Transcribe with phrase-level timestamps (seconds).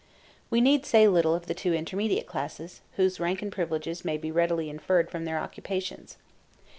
[0.49, 4.31] We need say little of the two intermediate classes, whose rank and privileges may be
[4.31, 6.17] readily inferred from their occupations.